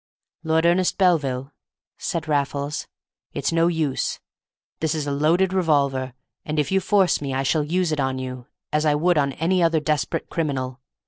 [0.43, 1.51] "Lord Ernest Belville,"
[1.99, 2.87] said Raffles,
[3.33, 4.19] "it's no use.
[4.79, 8.17] This is a loaded revolver, and if you force me I shall use it on
[8.17, 10.79] you as I would on any other desperate criminal.